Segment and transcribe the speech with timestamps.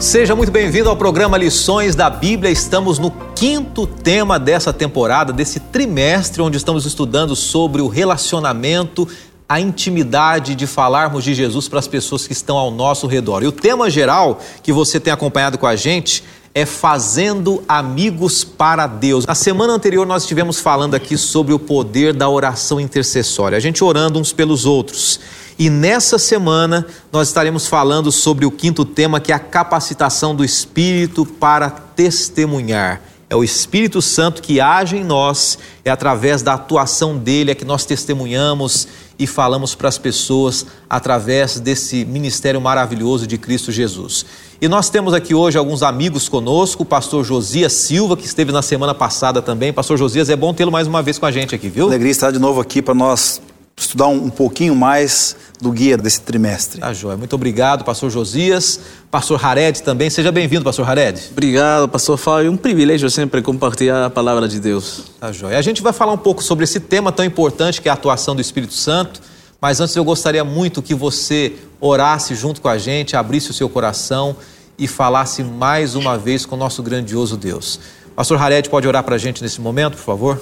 [0.00, 2.50] Seja muito bem-vindo ao programa Lições da Bíblia.
[2.50, 9.06] Estamos no quinto tema dessa temporada, desse trimestre, onde estamos estudando sobre o relacionamento,
[9.46, 13.42] a intimidade de falarmos de Jesus para as pessoas que estão ao nosso redor.
[13.42, 16.24] E o tema geral que você tem acompanhado com a gente
[16.54, 19.26] é Fazendo Amigos para Deus.
[19.26, 23.84] Na semana anterior, nós estivemos falando aqui sobre o poder da oração intercessória, a gente
[23.84, 25.20] orando uns pelos outros.
[25.60, 30.42] E nessa semana nós estaremos falando sobre o quinto tema, que é a capacitação do
[30.42, 33.02] Espírito para testemunhar.
[33.28, 37.66] É o Espírito Santo que age em nós, é através da atuação dele é que
[37.66, 38.88] nós testemunhamos
[39.18, 44.24] e falamos para as pessoas através desse ministério maravilhoso de Cristo Jesus.
[44.62, 48.62] E nós temos aqui hoje alguns amigos conosco, o pastor Josias Silva, que esteve na
[48.62, 49.74] semana passada também.
[49.74, 51.86] Pastor Josias, é bom tê-lo mais uma vez com a gente aqui, viu?
[51.86, 53.42] Alegria estar de novo aqui para nós
[53.82, 56.80] estudar um, um, pouquinho mais do guia desse trimestre.
[56.80, 57.16] Tá, joia.
[57.16, 58.80] Muito obrigado, pastor Josias.
[59.10, 60.08] Pastor Hared também.
[60.10, 61.20] Seja bem-vindo, pastor Hared.
[61.32, 62.48] Obrigado, pastor Fábio.
[62.48, 65.04] É um privilégio sempre compartilhar a palavra de Deus.
[65.18, 65.58] Tá, joia.
[65.58, 68.34] A gente vai falar um pouco sobre esse tema tão importante que é a atuação
[68.34, 69.20] do Espírito Santo.
[69.60, 73.68] Mas antes eu gostaria muito que você orasse junto com a gente, abrisse o seu
[73.68, 74.36] coração
[74.78, 77.78] e falasse mais uma vez com o nosso grandioso Deus.
[78.16, 80.40] Pastor Hared, pode orar para a gente nesse momento, por favor?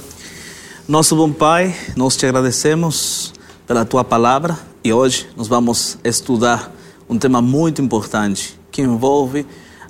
[0.89, 3.35] Nosso bom Pai, nós te agradecemos
[3.67, 6.75] pela tua palavra e hoje nós vamos estudar
[7.07, 9.47] um tema muito importante que envolve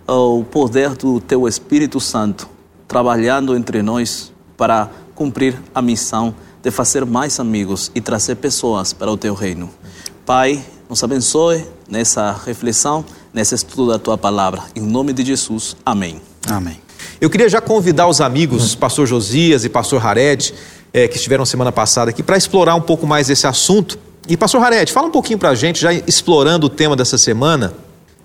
[0.09, 2.49] o poder do teu Espírito Santo
[2.89, 9.09] trabalhando entre nós para cumprir a missão de fazer mais amigos e trazer pessoas para
[9.09, 9.71] o teu reino.
[10.27, 14.65] Pai, nos abençoe nessa reflexão, nesse estudo da tua palavra.
[14.75, 16.21] Em nome de Jesus, amém.
[16.49, 16.81] Amém.
[17.21, 20.55] Eu queria já convidar os amigos, pastor Josias e pastor Hared,
[20.93, 23.99] é, que estiveram semana passada aqui, para explorar um pouco mais esse assunto.
[24.28, 27.72] E, pastor Harete, fala um pouquinho para a gente, já explorando o tema dessa semana,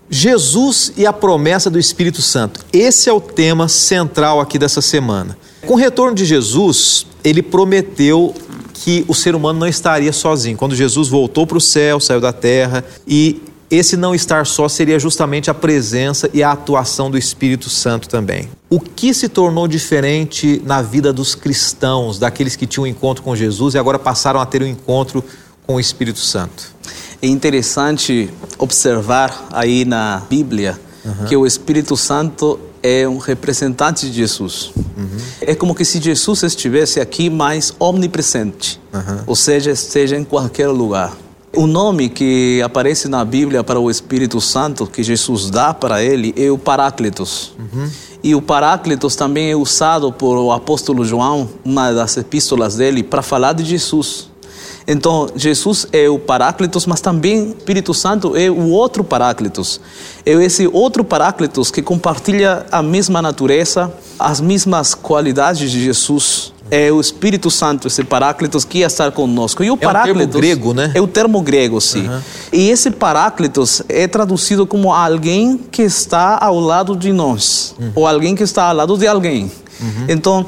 [0.09, 2.59] Jesus e a promessa do Espírito Santo.
[2.71, 5.37] Esse é o tema central aqui dessa semana.
[5.65, 8.33] Com o retorno de Jesus, ele prometeu
[8.73, 10.57] que o ser humano não estaria sozinho.
[10.57, 13.41] Quando Jesus voltou para o céu, saiu da terra e
[13.71, 18.49] esse não estar só seria justamente a presença e a atuação do Espírito Santo também.
[18.73, 23.35] O que se tornou diferente na vida dos cristãos, daqueles que tinham um encontro com
[23.35, 25.23] Jesus e agora passaram a ter um encontro
[25.67, 26.73] com o Espírito Santo?
[27.21, 31.25] É interessante observar aí na Bíblia uhum.
[31.25, 34.71] que o Espírito Santo é um representante de Jesus.
[34.75, 35.17] Uhum.
[35.41, 39.19] É como que se Jesus estivesse aqui mais omnipresente, uhum.
[39.27, 41.15] ou seja, esteja em qualquer lugar.
[41.55, 46.33] O nome que aparece na Bíblia para o Espírito Santo, que Jesus dá para ele,
[46.35, 47.53] é o Paráclitos.
[47.59, 47.87] Uhum.
[48.23, 53.21] E o Paráclitos também é usado por o apóstolo João, uma das epístolas dele, para
[53.21, 54.29] falar de Jesus.
[54.87, 59.81] Então, Jesus é o Paráclitos, mas também o Espírito Santo é o outro Paráclitos.
[60.25, 66.91] É esse outro Paráclitos que compartilha a mesma natureza, as mesmas qualidades de Jesus é
[66.91, 69.63] o Espírito Santo, esse Paráclitos que ia estar conosco.
[69.63, 70.21] E o é Paráclitos.
[70.21, 70.91] termo grego, né?
[70.93, 72.07] É o termo grego, sim.
[72.07, 72.21] Uhum.
[72.51, 77.91] E esse Paráclitos é traduzido como alguém que está ao lado de nós, uhum.
[77.95, 79.51] ou alguém que está ao lado de alguém.
[79.81, 80.05] Uhum.
[80.07, 80.45] Então,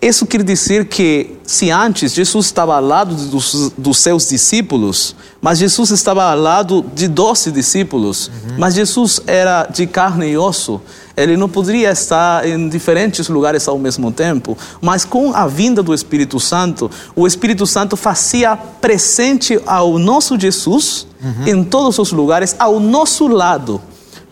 [0.00, 5.58] isso quer dizer que se antes Jesus estava ao lado dos, dos seus discípulos, mas
[5.58, 8.56] Jesus estava ao lado de doze discípulos, uhum.
[8.58, 10.80] mas Jesus era de carne e osso,
[11.16, 15.94] ele não poderia estar em diferentes lugares ao mesmo tempo, mas com a vinda do
[15.94, 21.46] Espírito Santo, o Espírito Santo fazia presente ao nosso Jesus uhum.
[21.46, 23.80] em todos os lugares, ao nosso lado,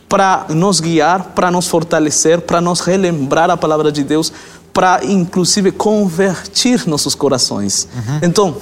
[0.08, 4.32] para nos guiar, para nos fortalecer, para nos relembrar a palavra de Deus,
[4.72, 7.88] para inclusive convertir nossos corações.
[7.94, 8.18] Uhum.
[8.22, 8.56] Então,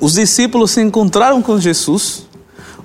[0.00, 2.27] os discípulos se encontraram com Jesus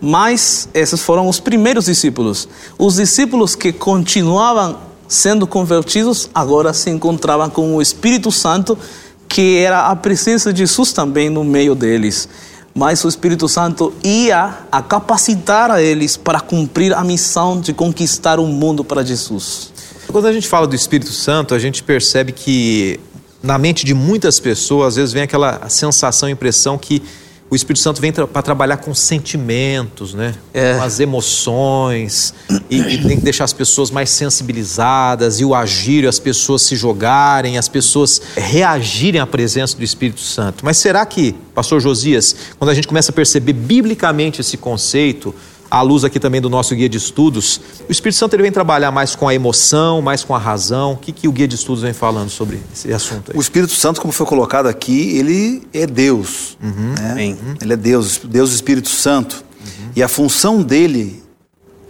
[0.03, 2.45] mas esses foram os primeiros discípulos.
[2.77, 4.77] Os discípulos que continuavam
[5.07, 8.77] sendo convertidos agora se encontravam com o Espírito Santo,
[9.29, 12.27] que era a presença de Jesus também no meio deles.
[12.75, 18.41] Mas o Espírito Santo ia a capacitar a eles para cumprir a missão de conquistar
[18.41, 19.71] o mundo para Jesus.
[20.11, 22.99] Quando a gente fala do Espírito Santo, a gente percebe que
[23.41, 27.01] na mente de muitas pessoas, às vezes vem aquela sensação, impressão que
[27.53, 30.33] o Espírito Santo vem tra para trabalhar com sentimentos, né?
[30.51, 30.75] É.
[30.75, 32.33] Com as emoções,
[32.67, 36.75] e, e tem que deixar as pessoas mais sensibilizadas, e o agir, as pessoas se
[36.75, 40.65] jogarem, as pessoas reagirem à presença do Espírito Santo.
[40.65, 45.33] Mas será que, pastor Josias, quando a gente começa a perceber biblicamente esse conceito,
[45.73, 47.59] à luz aqui também do nosso guia de estudos,
[47.89, 50.91] o Espírito Santo ele vem trabalhar mais com a emoção, mais com a razão.
[50.91, 53.37] O que, que o guia de estudos vem falando sobre esse assunto aí?
[53.39, 56.59] O Espírito Santo, como foi colocado aqui, ele é Deus.
[56.61, 57.11] né?
[57.11, 57.37] Amém.
[57.59, 59.43] Ele é Deus, Deus Espírito Santo.
[59.95, 61.23] E a função dele,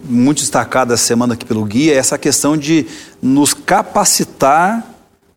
[0.02, 2.86] muito destacada essa semana aqui pelo guia, é essa questão de
[3.22, 4.82] nos capacitar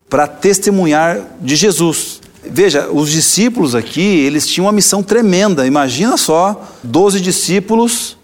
[0.09, 2.21] para testemunhar de Jesus.
[2.49, 5.67] Veja, os discípulos aqui, eles tinham uma missão tremenda.
[5.67, 8.17] Imagina só, 12 discípulos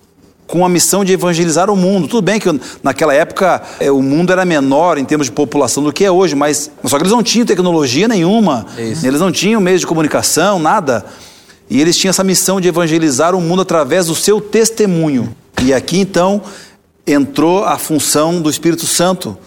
[0.52, 2.06] com a missão de evangelizar o mundo.
[2.06, 2.46] Tudo bem que
[2.82, 6.34] naquela época eh, o mundo era menor em termos de população do que é hoje,
[6.34, 8.66] mas só que eles não tinham tecnologia nenhuma,
[9.02, 11.06] eles não tinham meios de comunicação, nada.
[11.70, 15.34] E eles tinham essa missão de evangelizar o mundo através do seu testemunho.
[15.62, 16.42] E aqui então
[17.06, 19.38] entrou a função do Espírito Santo.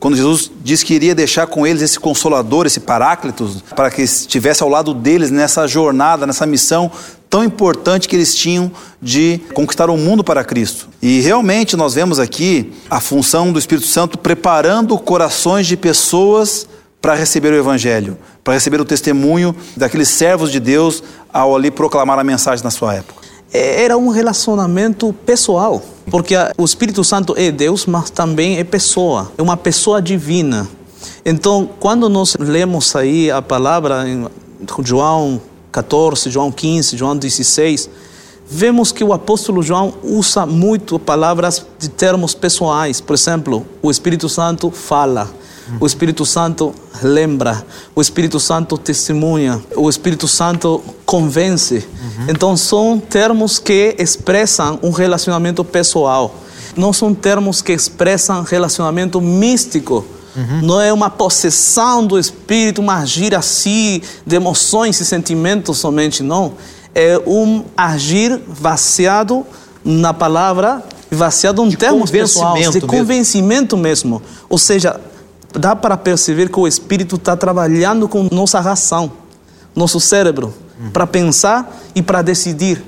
[0.00, 4.62] Quando Jesus disse que iria deixar com eles esse consolador, esse paráclitos, para que estivesse
[4.62, 6.90] ao lado deles nessa jornada, nessa missão
[7.34, 8.70] tão importante que eles tinham
[9.02, 10.88] de conquistar o mundo para Cristo.
[11.02, 16.68] E realmente nós vemos aqui a função do Espírito Santo preparando corações de pessoas
[17.02, 21.02] para receber o Evangelho, para receber o testemunho daqueles servos de Deus
[21.32, 23.20] ao ali proclamar a mensagem na sua época.
[23.52, 25.82] Era um relacionamento pessoal,
[26.12, 30.68] porque o Espírito Santo é Deus, mas também é pessoa, é uma pessoa divina.
[31.26, 34.24] Então, quando nós lemos aí a palavra em
[34.84, 35.40] João
[35.74, 37.90] 14, João 15, João 16,
[38.48, 43.00] vemos que o apóstolo João usa muito palavras de termos pessoais.
[43.00, 45.28] Por exemplo, o Espírito Santo fala.
[45.80, 47.66] O Espírito Santo lembra,
[47.96, 51.88] o Espírito Santo testemunha, o Espírito Santo convence.
[52.28, 56.34] Então, são termos que expressam um relacionamento pessoal.
[56.76, 60.04] Não são termos que expressam relacionamento místico.
[60.62, 66.54] Não é uma possessão do Espírito, uma agir assim, de emoções e sentimentos somente, não.
[66.94, 69.46] É um agir vaciado
[69.84, 72.88] na palavra, vaciado em termos pessoais, de mesmo.
[72.88, 74.22] convencimento mesmo.
[74.48, 75.00] Ou seja,
[75.52, 79.12] dá para perceber que o Espírito está trabalhando com nossa razão,
[79.74, 80.52] nosso cérebro,
[80.92, 82.82] para pensar e para decidir,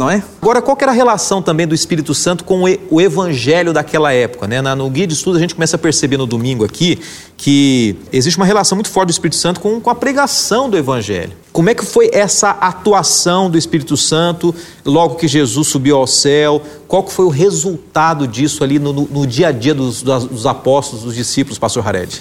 [0.00, 0.22] não é?
[0.40, 4.48] Agora, qual era a relação também do Espírito Santo com o evangelho daquela época?
[4.48, 4.60] Né?
[4.74, 6.98] No guia de estudo, a gente começa a perceber no domingo aqui
[7.36, 11.32] que existe uma relação muito forte do Espírito Santo com, com a pregação do evangelho.
[11.52, 14.54] Como é que foi essa atuação do Espírito Santo
[14.84, 16.62] logo que Jesus subiu ao céu?
[16.88, 20.46] Qual que foi o resultado disso ali no, no- no dia a dia dos, dos
[20.46, 22.20] apóstolos, dos discípulos, pastor Hared?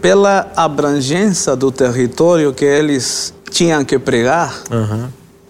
[0.00, 4.62] Pela abrangência do território que eles tinham que pregar,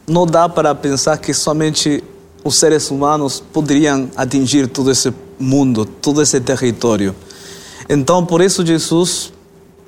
[0.06, 2.02] não dá para pensar que somente
[2.44, 7.14] os seres humanos poderiam atingir todo esse mundo, todo esse território.
[7.88, 9.32] Então, por isso, Jesus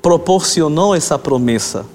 [0.01, 1.85] proporcionou essa promessa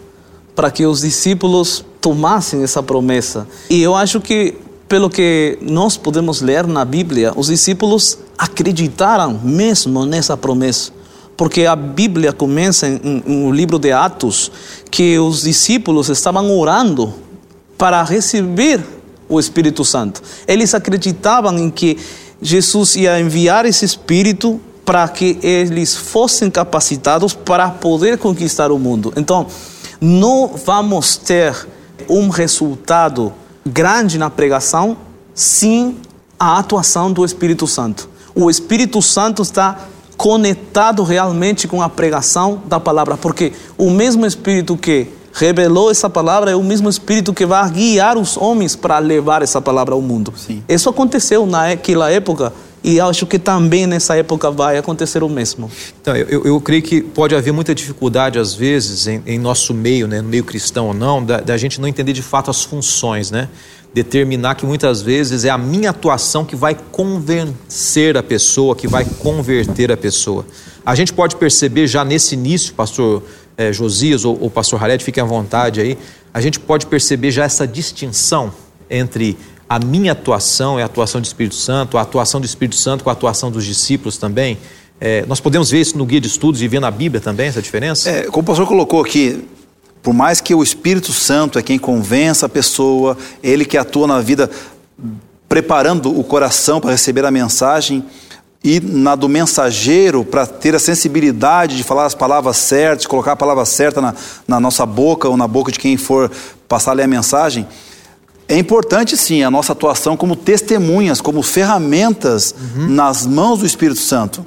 [0.54, 3.46] para que os discípulos tomassem essa promessa.
[3.68, 4.56] E eu acho que,
[4.88, 10.92] pelo que nós podemos ler na Bíblia, os discípulos acreditaram mesmo nessa promessa.
[11.36, 12.86] Porque a Bíblia começa
[13.24, 14.52] no livro de Atos
[14.90, 17.14] que os discípulos estavam orando
[17.80, 18.84] para receber
[19.26, 20.20] o Espírito Santo.
[20.46, 21.96] Eles acreditavam em que
[22.42, 29.14] Jesus ia enviar esse Espírito para que eles fossem capacitados para poder conquistar o mundo.
[29.16, 29.46] Então,
[29.98, 31.56] não vamos ter
[32.06, 33.32] um resultado
[33.64, 34.94] grande na pregação
[35.34, 35.96] sem
[36.38, 38.10] a atuação do Espírito Santo.
[38.34, 44.76] O Espírito Santo está conectado realmente com a pregação da palavra, porque o mesmo Espírito
[44.76, 49.42] que revelou essa palavra é o mesmo Espírito que vai guiar os homens para levar
[49.42, 50.32] essa palavra ao mundo.
[50.36, 50.62] Sim.
[50.68, 55.70] Isso aconteceu naquela época e acho que também nessa época vai acontecer o mesmo.
[56.00, 60.08] Então, eu, eu- creio que pode haver muita dificuldade, às vezes, em, em nosso meio,
[60.08, 63.30] né, no meio cristão ou não, da, da gente não entender de fato as funções,
[63.30, 63.48] né?
[63.92, 69.04] Determinar que muitas vezes é a minha atuação que vai convencer a pessoa, que vai
[69.04, 70.46] converter a pessoa.
[70.86, 73.22] A gente pode perceber já nesse início, pastor
[73.56, 75.98] eh, Josias ou, ou pastor Hared, fiquem à vontade aí,
[76.32, 78.52] a gente pode perceber já essa distinção
[78.88, 79.36] entre
[79.68, 83.10] a minha atuação e a atuação do Espírito Santo, a atuação do Espírito Santo com
[83.10, 84.58] a atuação dos discípulos também.
[85.00, 87.62] É, nós podemos ver isso no guia de estudos e ver na Bíblia também, essa
[87.62, 88.10] diferença?
[88.10, 89.44] É, como o pastor colocou aqui,
[90.02, 94.20] por mais que o Espírito Santo é quem convença a pessoa, ele que atua na
[94.20, 94.50] vida,
[95.48, 98.04] preparando o coração para receber a mensagem,
[98.62, 103.36] e na do mensageiro para ter a sensibilidade de falar as palavras certas, colocar a
[103.36, 104.14] palavra certa na,
[104.46, 106.30] na nossa boca ou na boca de quem for
[106.68, 107.66] passar ali a mensagem,
[108.48, 112.88] É importante sim a nossa atuação como testemunhas, como ferramentas uhum.
[112.88, 114.44] nas mãos do Espírito Santo.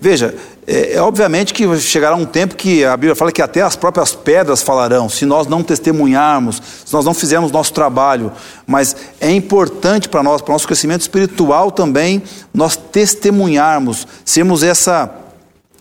[0.00, 0.34] Veja,
[0.66, 4.14] é, é, obviamente que chegará um tempo que a Bíblia fala que até as próprias
[4.14, 8.30] pedras falarão, se nós não testemunharmos, se nós não fizermos nosso trabalho.
[8.66, 12.22] Mas é importante para nós, para o nosso crescimento espiritual também,
[12.54, 15.10] nós testemunharmos, sermos essa,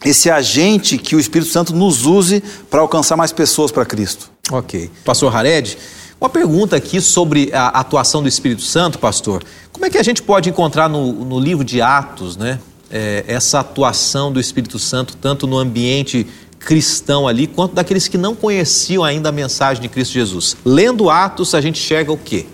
[0.03, 4.31] esse agente que o Espírito Santo nos use para alcançar mais pessoas para Cristo.
[4.51, 4.89] Ok.
[5.05, 5.77] Pastor Hared,
[6.19, 9.43] uma pergunta aqui sobre a atuação do Espírito Santo, pastor.
[9.71, 12.57] Como é que a gente pode encontrar no, no livro de Atos, né?
[12.91, 16.27] É, essa atuação do Espírito Santo, tanto no ambiente
[16.59, 20.57] cristão ali, quanto daqueles que não conheciam ainda a mensagem de Cristo Jesus.
[20.65, 22.45] Lendo Atos, a gente chega o quê?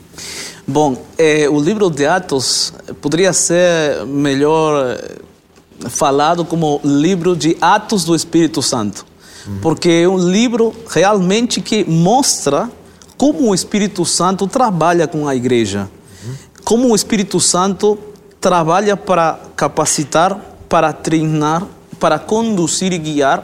[0.68, 8.04] Bom, é, o livro de Atos poderia ser melhor é, falado como livro de Atos
[8.04, 9.06] do Espírito Santo,
[9.48, 9.60] uhum.
[9.62, 12.70] porque é um livro realmente que mostra
[13.18, 15.90] como o Espírito Santo trabalha com a igreja,
[16.26, 16.34] uhum.
[16.64, 17.98] como o Espírito Santo
[18.44, 21.66] trabalha para capacitar, para treinar,
[21.98, 23.42] para conduzir e guiar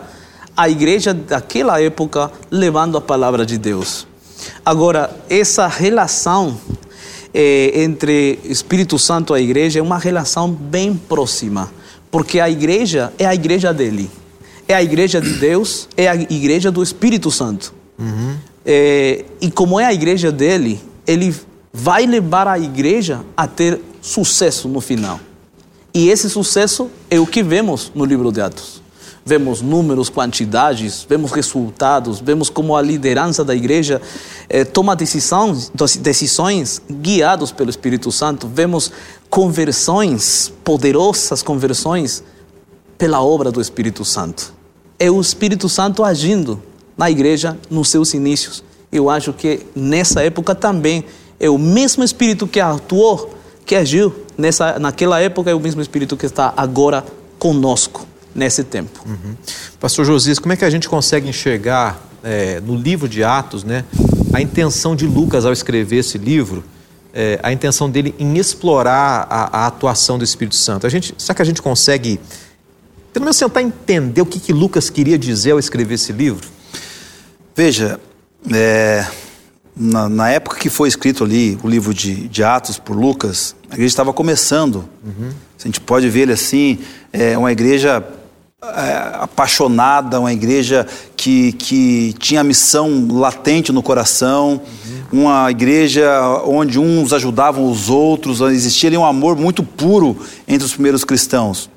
[0.57, 4.05] a igreja daquela época, levando a palavra de Deus.
[4.65, 6.59] Agora, essa relação
[7.33, 11.71] é, entre Espírito Santo e a igreja é uma relação bem próxima,
[12.11, 14.11] porque a igreja é a igreja dele,
[14.67, 17.73] é a igreja de Deus, é a igreja do Espírito Santo.
[17.97, 18.35] Uhum.
[18.65, 20.77] É, e como é a igreja dele,
[21.07, 21.33] ele
[21.71, 25.19] vai levar a igreja a ter sucesso no final.
[25.93, 28.81] E esse sucesso é o que vemos no livro de Atos.
[29.25, 34.01] Vemos números, quantidades, vemos resultados, vemos como a liderança da igreja
[34.47, 38.47] eh, toma decisões, decisões guiados pelo Espírito Santo.
[38.47, 38.91] Vemos
[39.29, 42.23] conversões, poderosas conversões
[42.97, 44.53] pela obra do Espírito Santo.
[44.97, 46.61] É o Espírito Santo agindo
[46.97, 48.63] na igreja nos seus inícios.
[48.91, 51.05] Eu acho que nessa época também
[51.39, 53.38] é o mesmo Espírito que atuou
[53.69, 57.05] que agiu nessa, naquela época é o mesmo Espírito que está agora
[57.37, 58.99] conosco nesse tempo.
[59.05, 59.35] Uhum.
[59.79, 63.85] Pastor Josias, como é que a gente consegue enxergar é, no livro de Atos, né,
[64.33, 66.63] a intenção de Lucas ao escrever esse livro,
[67.13, 70.87] é, a intenção dele em explorar a, a, atuação do Espírito Santo?
[70.87, 72.19] A gente, será que a gente consegue,
[73.13, 76.49] pelo menos tentar entender o que, que Lucas queria dizer ao escrever esse livro?
[77.55, 77.99] Veja,
[78.51, 79.05] é,
[79.79, 83.75] na, na, época que foi escrito ali o livro de, de Atos por Lucas, a
[83.75, 84.83] igreja estava começando.
[85.03, 85.31] Uhum.
[85.57, 86.79] A gente pode ver ele assim,
[87.13, 88.05] é uma igreja
[88.61, 94.61] é, apaixonada, uma igreja que, que tinha a missão latente no coração,
[95.13, 95.21] uhum.
[95.21, 96.05] uma igreja
[96.45, 101.69] onde uns ajudavam os outros, existia ali um amor muito puro entre os primeiros cristãos.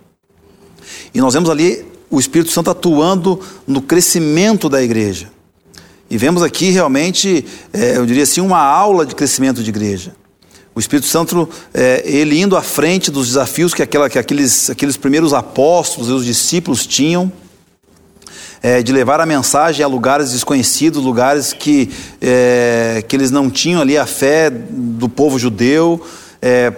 [1.15, 5.31] E nós vemos ali o Espírito Santo atuando no crescimento da igreja.
[6.13, 7.43] E vemos aqui realmente,
[7.73, 10.15] é, eu diria assim, uma aula de crescimento de igreja.
[10.75, 14.99] O Espírito Santo, é, ele indo à frente dos desafios que, aquela, que aqueles, aqueles
[14.99, 17.33] primeiros apóstolos e os discípulos tinham,
[18.63, 21.89] é, de levar a mensagem a lugares desconhecidos, lugares que,
[22.21, 26.07] é, que eles não tinham ali a fé do povo judeu,
[26.43, 26.75] é,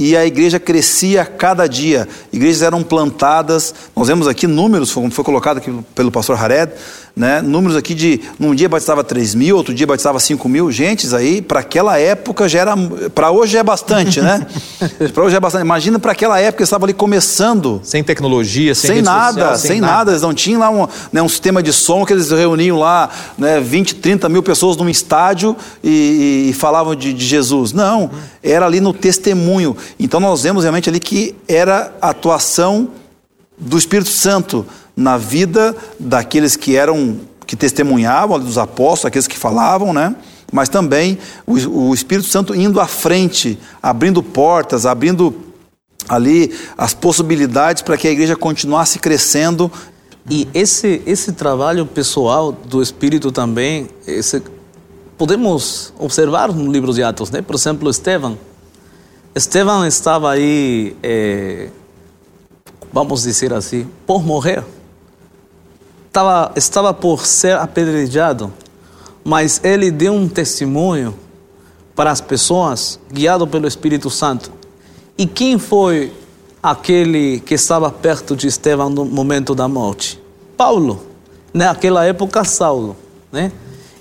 [0.00, 2.08] e a igreja crescia a cada dia.
[2.32, 6.72] Igrejas eram plantadas, nós vemos aqui números, como foi colocado aqui pelo pastor Hared,
[7.14, 7.42] né?
[7.42, 11.42] números aqui de, num dia batizava 3 mil, outro dia batizava 5 mil, gente, aí
[11.42, 12.74] para aquela época já era,
[13.14, 14.46] para hoje é bastante, né?
[15.12, 17.80] para hoje é bastante, imagina para aquela época, estava ali começando.
[17.82, 19.92] Sem tecnologia, sem, sem nada, social, sem, sem nada.
[19.92, 20.10] nada.
[20.12, 23.60] eles não tinham lá um, né, um sistema de som que eles reuniam lá, né,
[23.60, 28.10] 20, 30 mil pessoas num estádio e, e falavam de, de Jesus, não,
[28.42, 32.88] era ali no testemunho, então nós vemos realmente ali que era a atuação
[33.58, 34.66] do Espírito Santo,
[35.00, 40.14] na vida daqueles que eram que testemunhavam, dos apóstolos, aqueles que falavam, né?
[40.52, 45.34] Mas também o, o Espírito Santo indo à frente, abrindo portas, abrindo
[46.06, 49.72] ali as possibilidades para que a igreja continuasse crescendo.
[50.28, 54.42] E esse esse trabalho pessoal do Espírito também, esse,
[55.16, 57.40] podemos observar no livro de Atos, né?
[57.40, 58.38] Por exemplo, Estevão.
[59.34, 61.68] Estevão estava aí, é,
[62.92, 64.62] vamos dizer assim, por morrer
[66.10, 68.52] estava, estava por ser apedrejado,
[69.24, 71.14] mas ele deu um testemunho
[71.94, 74.50] para as pessoas, guiado pelo Espírito Santo.
[75.16, 76.12] E quem foi
[76.62, 80.20] aquele que estava perto de Estevão no momento da morte?
[80.56, 81.06] Paulo.
[81.52, 82.96] Naquela época, Saulo.
[83.30, 83.52] Né?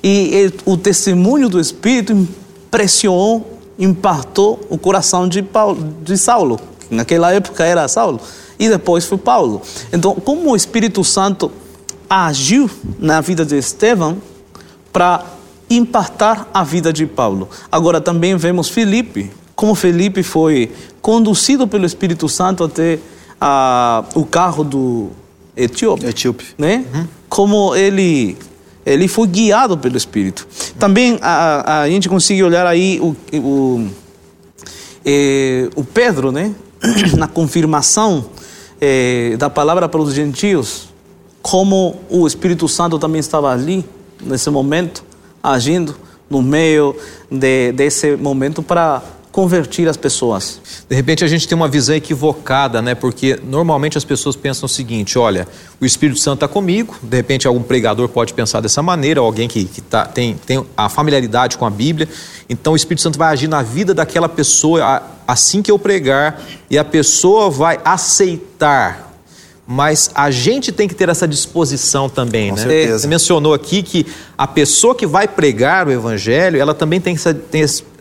[0.02, 6.60] E ele, o testemunho do Espírito impressionou, impactou o coração de, Paulo, de Saulo.
[6.90, 8.20] Naquela época era Saulo.
[8.58, 9.62] E depois foi Paulo.
[9.92, 11.52] Então, como o Espírito Santo
[12.10, 14.18] agiu na vida de Estevão
[14.92, 15.24] para
[15.70, 17.48] impactar a vida de Paulo.
[17.72, 22.98] Agora também vemos Felipe, como Felipe foi conduzido pelo Espírito Santo até
[23.40, 25.10] ah, o carro do
[25.56, 26.46] etíope, Etíope.
[26.58, 26.86] né?
[27.28, 28.38] Como ele
[28.86, 30.48] ele foi guiado pelo Espírito.
[30.80, 33.88] Também a, a, a gente consegue olhar aí o, o,
[35.06, 36.56] eh, o Pedro, né?
[37.18, 38.26] Na confirmação
[38.82, 40.89] eh, da palavra para os gentios,
[41.42, 43.86] como o Espírito Santo também estava ali
[44.22, 45.04] nesse momento,
[45.42, 45.96] agindo
[46.30, 46.96] no meio
[47.32, 50.60] de, desse momento para convertir as pessoas.
[50.90, 52.96] De repente a gente tem uma visão equivocada, né?
[52.96, 55.48] Porque normalmente as pessoas pensam o seguinte: olha,
[55.80, 56.96] o Espírito Santo está comigo.
[57.02, 60.90] De repente algum pregador pode pensar dessa maneira, alguém que, que tá, tem, tem a
[60.90, 62.08] familiaridade com a Bíblia.
[62.50, 66.78] Então o Espírito Santo vai agir na vida daquela pessoa assim que eu pregar e
[66.78, 69.09] a pessoa vai aceitar.
[69.72, 72.64] Mas a gente tem que ter essa disposição também, Com né?
[72.64, 72.98] certeza.
[72.98, 74.04] Você mencionou aqui que
[74.36, 77.22] a pessoa que vai pregar o evangelho, ela também tem que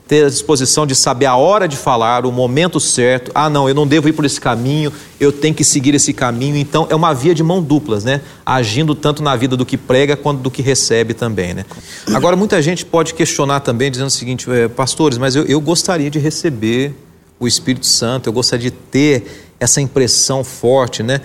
[0.09, 3.31] ter a disposição de saber a hora de falar, o momento certo.
[3.35, 6.57] Ah, não, eu não devo ir por esse caminho, eu tenho que seguir esse caminho.
[6.57, 8.23] Então, é uma via de mão duplas, né?
[8.47, 11.67] Agindo tanto na vida do que prega quanto do que recebe também, né?
[12.15, 16.11] Agora, muita gente pode questionar também, dizendo o seguinte, eh, pastores, mas eu, eu gostaria
[16.11, 16.95] de receber
[17.39, 21.21] o Espírito Santo, eu gostaria de ter essa impressão forte, né?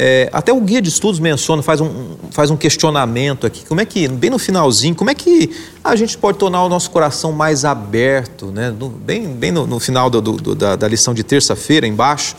[0.00, 3.66] É, até o guia de estudos menciona, faz um, faz um questionamento aqui.
[3.66, 5.50] Como é que, bem no finalzinho, como é que
[5.82, 8.70] a gente pode tornar o nosso coração mais aberto, né?
[8.70, 12.36] No- bem, bem no, no final do- do- da, da lição de terça-feira, embaixo.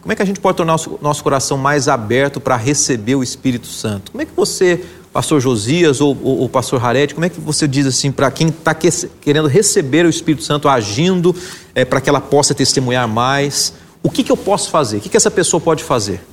[0.00, 3.24] Como é que a gente pode tornar o nosso, coração mais aberto para receber o
[3.24, 4.12] Espírito Santo?
[4.12, 4.80] Como é que você,
[5.12, 8.72] pastor Josias ou o pastor Harete, como é que você diz assim para quem está
[8.72, 11.34] querendo receber o Espírito Santo agindo
[11.74, 13.74] é, para que ela possa testemunhar mais?
[14.00, 14.98] O que, que eu posso fazer?
[14.98, 16.24] O que, que essa pessoa pode fazer?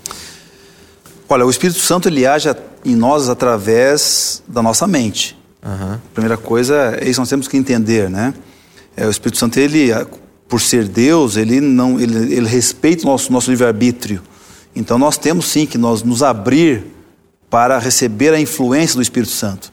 [1.30, 2.54] Olha, o Espírito Santo ele age
[2.86, 5.38] em nós através da nossa mente.
[5.64, 6.02] Aham.
[6.14, 8.34] Primeira coisa é isso nós temos que entender, né?
[8.96, 9.90] É, o Espírito Santo ele,
[10.48, 14.22] por ser Deus, ele não, ele, ele respeita o nosso nosso livre arbítrio.
[14.76, 16.86] Então nós temos sim que nós nos abrir
[17.50, 19.72] para receber a influência do Espírito Santo.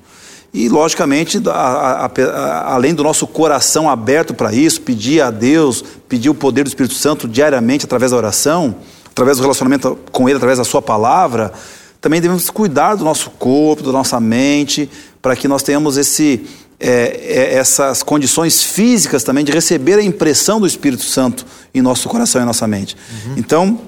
[0.52, 5.84] E, logicamente, a- a- a- além do nosso coração aberto para isso, pedir a Deus,
[6.08, 8.76] pedir o poder do Espírito Santo diariamente através da oração,
[9.14, 11.52] através do relacionamento com Ele, através da Sua palavra,
[12.00, 14.90] também devemos cuidar do nosso corpo, da nossa mente,
[15.22, 16.44] para que nós tenhamos esse,
[16.80, 22.08] é, é, essas condições físicas também de receber a impressão do Espírito Santo em nosso
[22.08, 22.96] coração e em nossa mente.
[23.36, 23.80] Então,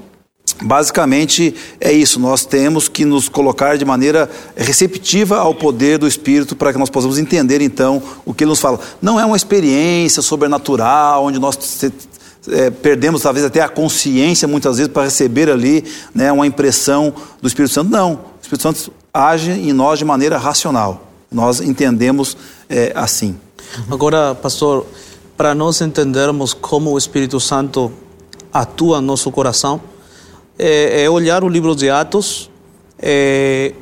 [0.62, 6.56] Basicamente é isso, nós temos que nos colocar de maneira receptiva ao poder do Espírito
[6.56, 8.80] para que nós possamos entender então o que ele nos fala.
[9.02, 11.56] Não é uma experiência sobrenatural onde nós
[12.48, 17.48] é, perdemos talvez até a consciência muitas vezes para receber ali né, uma impressão do
[17.48, 17.90] Espírito Santo.
[17.90, 21.08] Não, o Espírito Santo age em nós de maneira racional.
[21.30, 22.36] Nós entendemos
[22.68, 23.36] é, assim.
[23.90, 24.86] Agora, pastor,
[25.36, 27.92] para nós entendermos como o Espírito Santo
[28.52, 29.80] atua no nosso coração,
[30.58, 32.50] é, é olhar o livro de Atos,
[32.98, 33.74] é,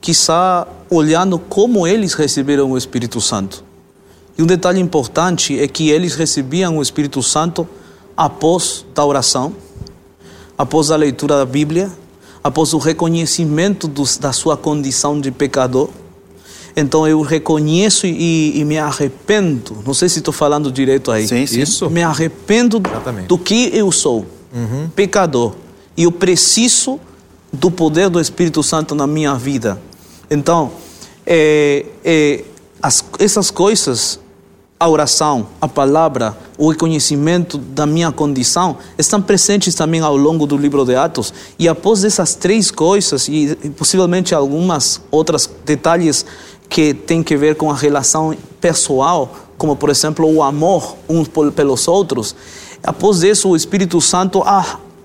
[0.00, 3.64] quizá olhando como eles receberam o Espírito Santo.
[4.38, 7.66] E um detalhe importante é que eles recebiam o Espírito Santo
[8.16, 9.54] após a oração,
[10.56, 11.90] após a leitura da Bíblia,
[12.42, 15.88] após o reconhecimento dos, da sua condição de pecador.
[16.76, 19.78] Então eu reconheço e, e me arrependo.
[19.86, 21.26] Não sei se estou falando direito aí.
[21.26, 21.60] Sim, sim.
[21.60, 21.88] Isso.
[21.88, 23.26] Me arrependo Exatamente.
[23.26, 24.26] do que eu sou,
[24.94, 25.54] pecador.
[25.96, 27.00] E eu preciso
[27.50, 29.80] do poder do Espírito Santo na minha vida.
[30.30, 30.70] Então,
[31.26, 32.44] é, é,
[32.82, 34.20] as, essas coisas,
[34.78, 40.56] a oração, a palavra, o reconhecimento da minha condição, estão presentes também ao longo do
[40.56, 41.32] livro de Atos.
[41.58, 46.26] E após essas três coisas, e possivelmente algumas outras detalhes
[46.68, 51.88] que têm que ver com a relação pessoal, como por exemplo o amor uns pelos
[51.88, 52.36] outros,
[52.82, 54.42] após isso o Espírito Santo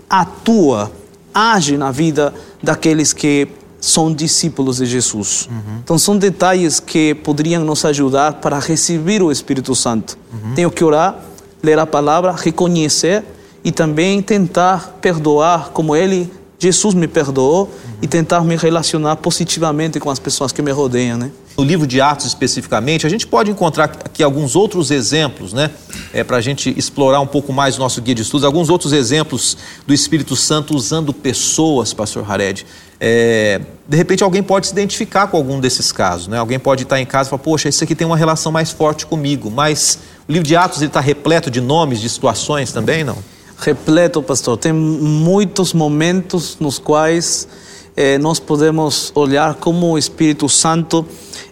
[0.10, 0.92] atua,
[1.34, 3.48] age na vida daqueles que
[3.82, 5.50] são discípulos de Jesus.
[5.84, 10.18] Então são detalhes que poderiam nos ajudar para receber o Espírito Santo.
[10.56, 11.20] Tenho que orar,
[11.64, 13.24] ler a palavra, reconhecer
[13.64, 17.70] e também tentar perdoar como ele, Jesus me perdoou
[18.02, 21.32] e tentar me relacionar positivamente com as pessoas que me rodeiam, né?
[21.58, 25.70] No livro de Atos especificamente, a gente pode encontrar aqui alguns outros exemplos, né?
[26.14, 28.94] É, para a gente explorar um pouco mais o nosso guia de estudos, alguns outros
[28.94, 32.66] exemplos do Espírito Santo usando pessoas, pastor Hared.
[33.00, 36.38] É, de repente alguém pode se identificar com algum desses casos, né?
[36.38, 39.06] Alguém pode estar em casa e falar, poxa, esse aqui tem uma relação mais forte
[39.06, 43.18] comigo, mas o livro de Atos está repleto de nomes, de situações também, não?
[43.62, 44.58] repleto, pastor.
[44.58, 47.48] Tem muitos momentos nos quais
[47.96, 51.06] eh, nós podemos olhar como o Espírito Santo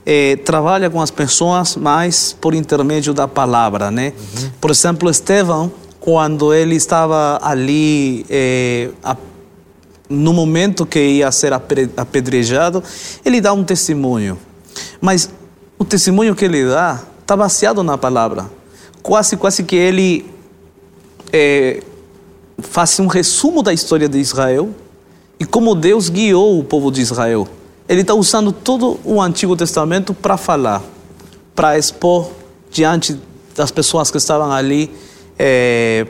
[0.06, 4.13] eh, trabalha com as pessoas mais por intermédio da palavra, né?
[4.17, 4.49] Uhum.
[4.62, 9.15] Por exemplo, Estevão, quando ele estava ali eh, a,
[10.10, 12.84] no momento que ia ser apedrejado,
[13.23, 14.38] ele dá um testemunho.
[15.02, 15.30] Mas
[15.78, 18.49] o testemunho que ele dá está baseado na palavra.
[19.04, 20.25] Quase, quase que ele
[21.32, 21.82] é,
[22.58, 24.69] faz um resumo da história de Israel
[25.39, 27.47] e como Deus guiou o povo de Israel.
[27.88, 30.84] Ele está usando todo o Antigo Testamento para falar,
[31.56, 32.30] para expor
[32.69, 33.19] diante
[33.56, 34.91] das pessoas que estavam ali
[35.38, 36.06] é,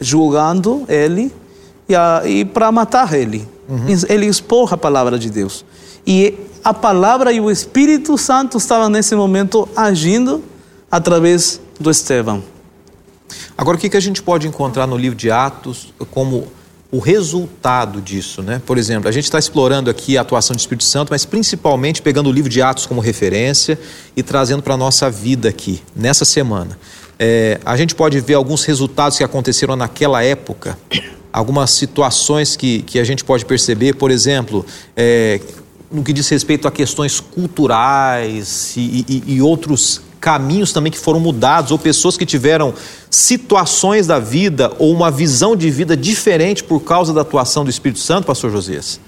[0.00, 1.32] julgando ele
[1.88, 1.94] e,
[2.28, 3.48] e para matar ele.
[3.68, 3.86] Uhum.
[4.08, 5.64] Ele expor a palavra de Deus.
[6.06, 10.42] E a palavra e o Espírito Santo estavam nesse momento agindo
[10.90, 12.42] através do Estevão.
[13.56, 16.46] Agora, o que, que a gente pode encontrar no livro de Atos como
[16.94, 18.62] o resultado disso, né?
[18.64, 22.28] Por exemplo, a gente está explorando aqui a atuação do Espírito Santo, mas principalmente pegando
[22.28, 23.76] o livro de Atos como referência
[24.16, 26.78] e trazendo para a nossa vida aqui, nessa semana.
[27.18, 30.78] É, a gente pode ver alguns resultados que aconteceram naquela época,
[31.32, 34.64] algumas situações que, que a gente pode perceber, por exemplo,
[34.96, 35.40] é,
[35.90, 41.20] no que diz respeito a questões culturais e, e, e outros caminhos também que foram
[41.20, 42.72] mudados, ou pessoas que tiveram
[43.10, 48.00] situações da vida ou uma visão de vida diferente por causa da atuação do Espírito
[48.00, 48.98] Santo, pastor Josias?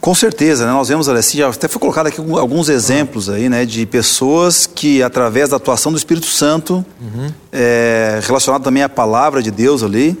[0.00, 0.70] Com certeza, né?
[0.70, 5.02] nós vemos, assim, já até foi colocado aqui alguns exemplos aí, né, de pessoas que,
[5.02, 7.28] através da atuação do Espírito Santo, uhum.
[7.52, 10.16] é, relacionado também à palavra de Deus ali,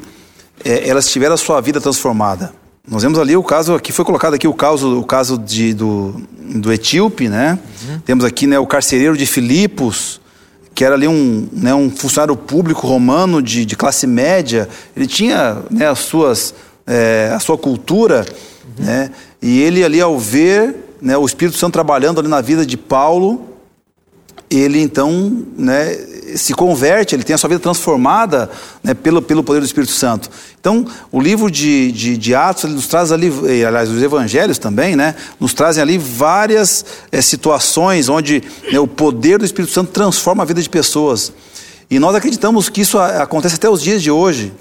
[0.64, 2.52] é, elas tiveram a sua vida transformada.
[2.88, 6.20] Nós vemos ali o caso, aqui foi colocado aqui o caso, o caso de, do,
[6.56, 7.56] do etíope, né?
[7.88, 8.00] Uhum.
[8.00, 10.20] Temos aqui né, o carcereiro de Filipos,
[10.74, 14.68] que era ali um, né, um funcionário público romano de, de classe média.
[14.96, 18.26] Ele tinha né, as suas, é, a sua cultura,
[18.64, 18.84] uhum.
[18.84, 19.10] né?
[19.40, 23.44] E ele ali ao ver né, o Espírito Santo trabalhando ali na vida de Paulo,
[24.50, 25.96] ele então né,
[26.36, 28.50] se converte, ele tem a sua vida transformada
[28.82, 30.30] né, pelo, pelo poder do Espírito Santo.
[30.60, 33.32] Então, o livro de, de, de, Atos, nos traz ali,
[33.64, 39.38] aliás, os evangelhos também, né, nos trazem ali várias é, situações onde né, o poder
[39.38, 41.32] do Espírito Santo transforma a vida de pessoas.
[41.90, 44.52] E nós acreditamos que isso acontece até os dias de hoje.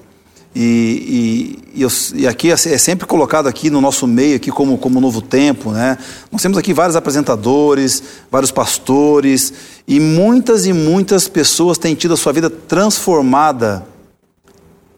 [0.54, 1.86] E, e,
[2.22, 5.72] e, aqui é, é sempre colocado aqui no nosso meio aqui como, como novo tempo,
[5.72, 5.98] né?
[6.30, 9.54] Nós temos aqui vários apresentadores, vários pastores
[9.88, 13.86] e muitas e muitas pessoas têm tido a sua vida transformada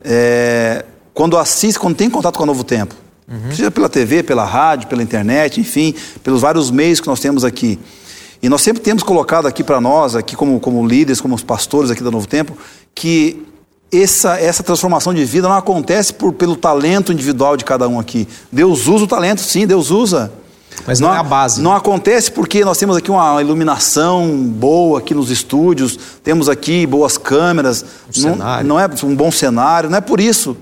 [0.03, 2.95] é, quando assiste, quando tem contato com o novo tempo,
[3.27, 3.51] uhum.
[3.51, 7.79] seja pela TV, pela rádio, pela internet, enfim, pelos vários meios que nós temos aqui.
[8.41, 11.91] E nós sempre temos colocado aqui para nós, aqui como, como líderes, como os pastores
[11.91, 12.57] aqui do Novo Tempo,
[12.93, 13.45] que
[13.93, 18.27] essa, essa transformação de vida não acontece por, pelo talento individual de cada um aqui.
[18.51, 20.31] Deus usa o talento, sim, Deus usa.
[20.87, 21.61] Mas não, não é a base.
[21.61, 27.17] Não acontece porque nós temos aqui uma iluminação boa aqui nos estúdios, temos aqui boas
[27.17, 28.67] câmeras, um não, cenário.
[28.67, 30.57] não é um bom cenário, não é por isso.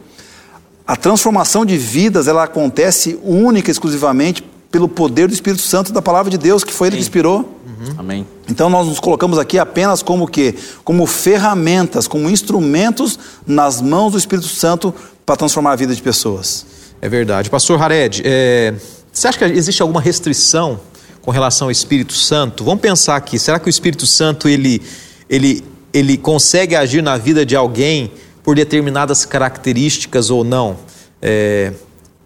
[0.85, 6.01] A transformação de vidas, ela acontece única e exclusivamente pelo poder do Espírito Santo da
[6.01, 7.60] palavra de Deus, que foi ele que inspirou.
[7.81, 7.95] Uhum.
[7.97, 8.27] Amém.
[8.47, 14.17] Então nós nos colocamos aqui apenas como que, como ferramentas, como instrumentos nas mãos do
[14.19, 14.93] Espírito Santo
[15.25, 16.65] para transformar a vida de pessoas.
[17.01, 17.49] É verdade.
[17.49, 18.75] Pastor Hared, é...
[19.11, 20.79] você acha que existe alguma restrição
[21.21, 22.63] com relação ao Espírito Santo?
[22.63, 24.81] Vamos pensar aqui, será que o Espírito Santo ele,
[25.27, 28.11] ele, ele consegue agir na vida de alguém
[28.43, 30.77] por determinadas características ou não?
[31.19, 31.73] É...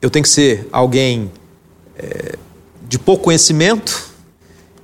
[0.02, 1.32] Eu tenho que ser alguém
[1.98, 2.36] é...
[2.89, 4.05] de pouco conhecimento,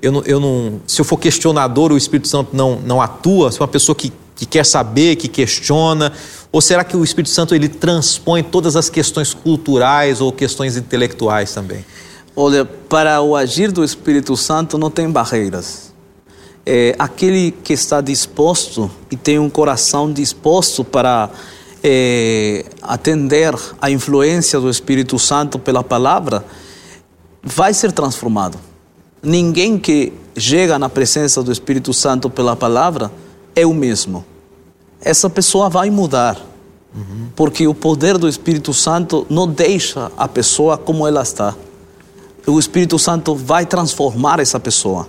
[0.01, 3.51] eu não, eu não, se eu for questionador, o Espírito Santo não, não atua?
[3.51, 6.11] Se é uma pessoa que, que quer saber, que questiona?
[6.51, 11.53] Ou será que o Espírito Santo ele transpõe todas as questões culturais ou questões intelectuais
[11.53, 11.85] também?
[12.35, 15.91] Olha, para o agir do Espírito Santo não tem barreiras.
[16.65, 21.29] É, aquele que está disposto e tem um coração disposto para
[21.83, 26.43] é, atender à influência do Espírito Santo pela palavra,
[27.43, 28.70] vai ser transformado
[29.21, 33.11] ninguém que chega na presença do Espírito Santo pela palavra
[33.55, 34.25] é o mesmo.
[35.01, 36.37] Essa pessoa vai mudar.
[36.93, 37.29] Uhum.
[37.35, 41.55] Porque o poder do Espírito Santo não deixa a pessoa como ela está.
[42.45, 45.07] O Espírito Santo vai transformar essa pessoa.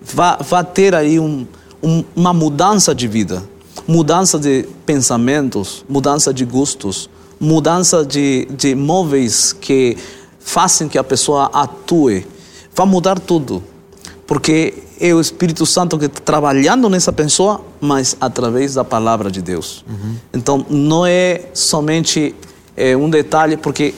[0.00, 1.46] Vai, vai ter aí um,
[1.82, 3.42] um, uma mudança de vida,
[3.86, 9.96] mudança de pensamentos, mudança de gostos, mudança de, de móveis que
[10.40, 12.26] fazem que a pessoa atue
[12.74, 13.62] vai mudar tudo.
[14.26, 19.42] Porque é o Espírito Santo que está trabalhando nessa pessoa, mas através da palavra de
[19.42, 19.84] Deus.
[19.88, 20.16] Uhum.
[20.32, 22.34] Então, não é somente
[22.76, 23.94] é, um detalhe, porque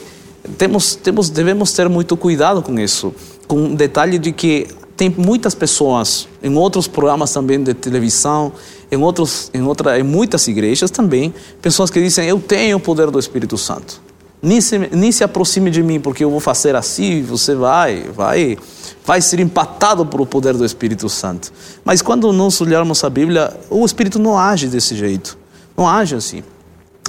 [0.57, 3.13] temos, temos, devemos ter muito cuidado com isso.
[3.47, 8.53] Com o detalhe de que tem muitas pessoas em outros programas também de televisão,
[8.91, 13.11] em outros, em outra, em muitas igrejas também, pessoas que dizem eu tenho o poder
[13.11, 14.01] do Espírito Santo.
[14.41, 18.57] Nem se, nem se aproxime de mim porque eu vou fazer assim, você vai, vai,
[19.05, 21.51] vai ser empatado por o poder do Espírito Santo.
[21.83, 25.37] Mas quando nós olharmos a Bíblia, o Espírito não age desse jeito,
[25.75, 26.43] não age assim.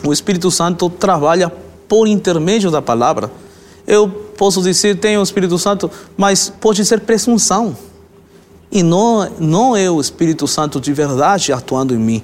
[0.05, 1.53] O Espírito Santo trabalha
[1.89, 3.31] por intermédio da palavra.
[3.87, 7.77] Eu posso dizer tenho o Espírito Santo, mas pode ser presunção.
[8.71, 12.23] E não, não é o Espírito Santo de verdade atuando em mim.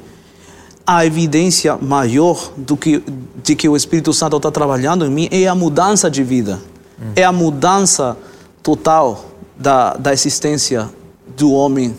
[0.87, 3.03] A evidência maior do que,
[3.43, 6.61] de que o Espírito Santo está trabalhando em mim é a mudança de vida.
[7.01, 7.13] Hum.
[7.15, 8.17] É a mudança
[8.63, 9.25] total
[9.57, 10.91] da, da existência
[11.37, 11.97] do homem,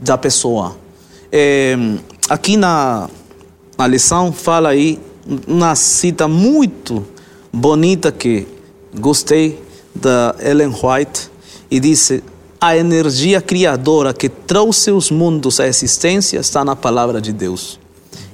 [0.00, 0.76] da pessoa.
[1.32, 1.76] É,
[2.28, 3.08] aqui na,
[3.78, 5.00] na lição fala aí
[5.46, 7.04] uma cita muito
[7.52, 8.46] bonita que
[8.98, 9.62] gostei
[9.94, 11.30] da Ellen White
[11.70, 12.22] e disse:
[12.60, 17.79] a energia criadora que trouxe os mundos à existência está na palavra de Deus.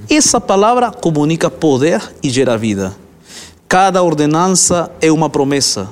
[0.08, 2.94] Essa palavra comunica poder e gera vida.
[3.66, 5.88] Cada ordenança é uma promessa.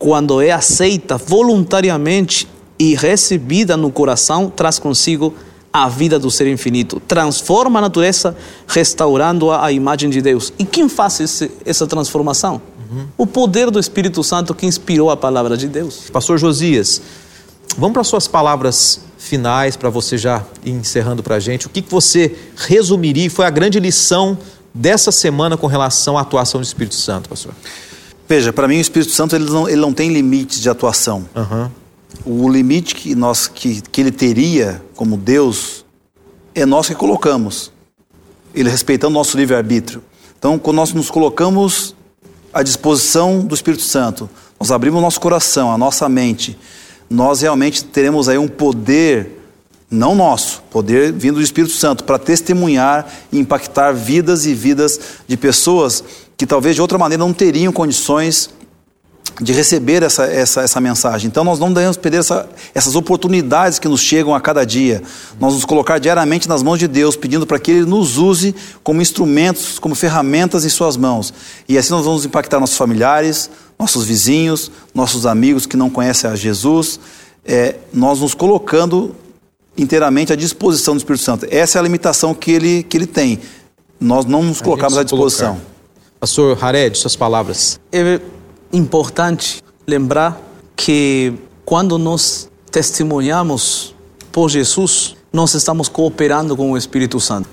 [0.00, 5.32] Quando é aceita voluntariamente e recebida no coração, traz consigo
[5.72, 10.52] a vida do ser infinito, transforma a natureza, restaurando-a à imagem de Deus.
[10.58, 12.60] E quem faz esse, essa transformação?
[12.90, 13.06] Uhum.
[13.16, 16.10] O poder do Espírito Santo que inspirou a palavra de Deus.
[16.12, 17.00] Pastor Josias,
[17.78, 19.00] vamos para suas palavras
[19.32, 21.66] finais, para você já ir encerrando para a gente.
[21.66, 23.30] O que, que você resumiria?
[23.30, 24.36] Foi a grande lição
[24.74, 27.54] dessa semana com relação à atuação do Espírito Santo, pastor?
[28.28, 31.26] Veja, para mim o Espírito Santo ele não, ele não tem limites de atuação.
[31.34, 31.70] Uhum.
[32.26, 35.82] O limite que, nós, que, que ele teria como Deus
[36.54, 37.72] é nós que colocamos.
[38.54, 40.04] Ele respeitando o nosso livre-arbítrio.
[40.38, 41.96] Então, quando nós nos colocamos
[42.52, 44.28] à disposição do Espírito Santo,
[44.60, 46.58] nós abrimos o nosso coração, a nossa mente,
[47.12, 49.38] nós realmente teremos aí um poder,
[49.90, 54.98] não nosso, poder vindo do Espírito Santo, para testemunhar e impactar vidas e vidas
[55.28, 56.02] de pessoas
[56.36, 58.50] que talvez de outra maneira não teriam condições
[59.40, 61.28] de receber essa, essa, essa mensagem.
[61.28, 65.02] Então nós não devemos perder essa, essas oportunidades que nos chegam a cada dia.
[65.40, 69.00] Nós nos colocar diariamente nas mãos de Deus, pedindo para que Ele nos use como
[69.00, 71.32] instrumentos, como ferramentas em Suas mãos.
[71.68, 76.36] E assim nós vamos impactar nossos familiares, nossos vizinhos, nossos amigos que não conhecem a
[76.36, 77.00] Jesus.
[77.44, 79.16] É, nós nos colocando
[79.76, 81.46] inteiramente à disposição do Espírito Santo.
[81.50, 83.40] Essa é a limitação que ele, que ele tem.
[83.98, 85.54] Nós não nos colocamos à disposição.
[85.54, 85.72] Colocar.
[86.20, 87.80] Pastor Hared, suas palavras.
[87.90, 88.20] Eu
[88.72, 90.40] importante lembrar
[90.74, 93.94] que quando nós testemunhamos
[94.32, 97.48] por Jesus, nós estamos cooperando com o Espírito Santo.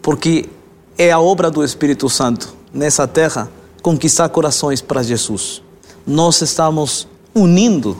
[0.00, 0.48] Porque
[0.96, 3.50] é a obra do Espírito Santo nessa terra
[3.82, 5.62] conquistar corações para Jesus.
[6.06, 7.96] Nós estamos unindo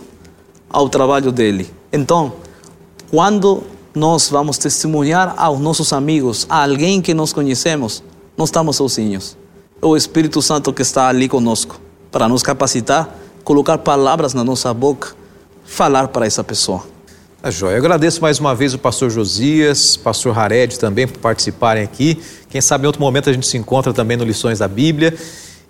[0.70, 1.70] ao trabalho dele.
[1.92, 2.32] Então,
[3.10, 3.62] quando
[3.94, 8.02] nós vamos testemunhar aos nossos amigos, a alguém que nós conhecemos,
[8.36, 9.36] não estamos sozinhos.
[9.80, 11.85] É o Espírito Santo que está ali conosco
[12.16, 15.14] para nos capacitar, colocar palavras na nossa boca,
[15.66, 16.82] falar para essa pessoa.
[17.42, 17.74] Tá joia.
[17.74, 22.18] Eu agradeço mais uma vez o pastor Josias, pastor Hared também por participarem aqui.
[22.48, 25.14] Quem sabe em outro momento a gente se encontra também no Lições da Bíblia.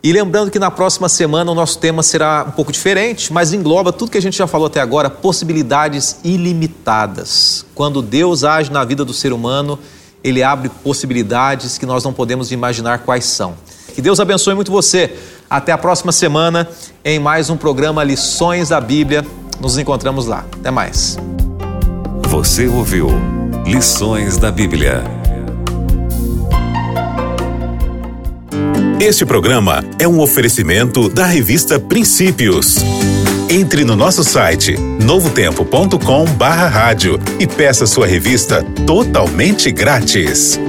[0.01, 3.93] E lembrando que na próxima semana o nosso tema será um pouco diferente, mas engloba
[3.93, 7.67] tudo que a gente já falou até agora, possibilidades ilimitadas.
[7.75, 9.81] Quando Deus age na vida do ser humano,
[10.23, 13.57] ele abre possibilidades que nós não podemos imaginar quais são.
[13.97, 15.11] Que Deus abençoe muito você.
[15.49, 16.69] Até a próxima semana
[17.03, 19.25] em mais um programa Lições da Bíblia.
[19.59, 20.45] Nos encontramos lá.
[20.53, 21.17] Até mais.
[22.29, 23.09] Você ouviu
[23.65, 25.03] Lições da Bíblia.
[29.01, 32.77] Este programa é um oferecimento da revista Princípios.
[33.49, 40.61] Entre no nosso site novotempo.com/rádio e peça sua revista totalmente grátis.